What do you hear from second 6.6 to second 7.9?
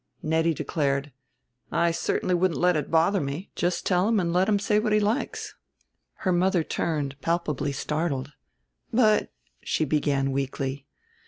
turned palpably